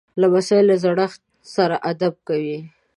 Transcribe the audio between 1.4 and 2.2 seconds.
سره ادب